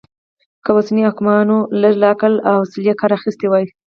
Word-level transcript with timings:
که 0.63 0.69
اوسنيو 0.75 1.07
حاکمانو 1.09 1.57
لږ 1.81 1.93
له 2.01 2.07
عقل 2.13 2.33
او 2.49 2.55
حوصلې 2.61 2.93
کار 3.01 3.11
اخيستی 3.19 3.47
وای 3.49 3.65